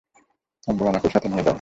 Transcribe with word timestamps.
আব্বু, 0.67 0.83
আমাকেও 0.87 1.13
সাথে 1.13 1.27
নিয়ে 1.27 1.37
যাও! 1.37 1.49